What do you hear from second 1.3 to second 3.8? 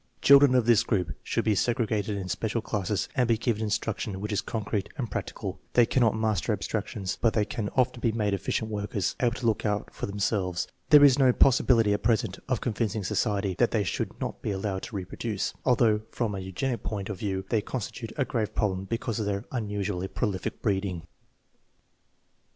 be segregated in special classes and be given